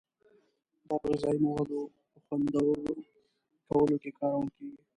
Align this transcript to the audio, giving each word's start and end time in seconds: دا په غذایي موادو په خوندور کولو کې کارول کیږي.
دا 0.87 0.93
په 1.01 1.07
غذایي 1.11 1.39
موادو 1.45 1.81
په 2.11 2.17
خوندور 2.25 2.77
کولو 3.67 3.95
کې 4.03 4.09
کارول 4.19 4.49
کیږي. 4.57 4.81